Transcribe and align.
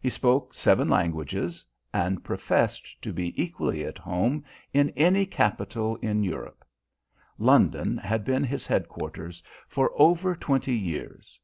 He 0.00 0.10
spoke 0.10 0.54
seven 0.54 0.88
languages 0.88 1.64
and 1.92 2.22
professed 2.22 3.02
to 3.02 3.12
be 3.12 3.34
equally 3.42 3.84
at 3.84 3.98
home 3.98 4.44
in 4.72 4.90
any 4.90 5.26
capital 5.26 5.96
in 5.96 6.22
Europe. 6.22 6.64
London 7.36 7.96
had 7.98 8.24
been 8.24 8.44
his 8.44 8.64
headquarters 8.68 9.42
for 9.66 9.90
over 10.00 10.36
twenty 10.36 10.76
years. 10.76 11.40